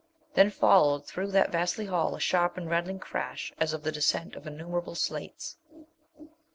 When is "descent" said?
3.91-4.35